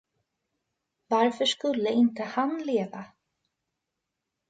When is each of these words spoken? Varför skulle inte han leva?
Varför 1.07 1.45
skulle 1.45 1.89
inte 1.89 2.23
han 2.23 2.61
leva? 2.65 3.05